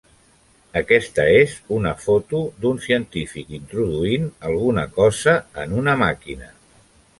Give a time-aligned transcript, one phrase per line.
[0.79, 6.53] Aquesta és una foto d'un científic introduint alguna cosa en una màquina.